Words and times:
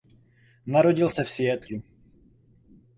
Narodil 0.65 1.09
se 1.09 1.23
v 1.23 1.29
Seattlu. 1.29 1.81